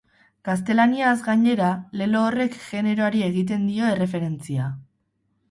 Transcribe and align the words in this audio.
Gaztelaniaz, 0.47 1.11
gainera, 1.27 1.67
lelo 2.01 2.23
horrek 2.31 2.57
generoari 2.71 3.23
egiten 3.29 3.69
dio 3.75 3.93
erreferentzia. 3.93 4.73